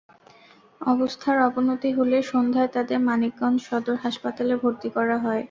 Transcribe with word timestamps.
অবস্থার 0.81 1.37
অবনতি 1.47 1.89
হলে 1.97 2.17
সন্ধ্যায় 2.31 2.69
তাঁদের 2.75 2.99
মানিকগঞ্জ 3.01 3.57
সদর 3.67 3.95
হাসপাতালে 4.05 4.53
ভর্তি 4.63 4.89
করা 4.95 5.17
হয়। 5.17 5.39